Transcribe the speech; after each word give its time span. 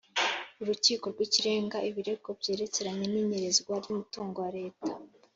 Urukiko 0.61 1.05
rw’ 1.13 1.19
Ikirenga 1.27 1.77
ibirego 1.89 2.29
byerekeranye 2.39 3.05
n’inyerezwa 3.09 3.71
ryumutungo 3.83 4.37
wa 4.45 4.51
leta 4.57 4.91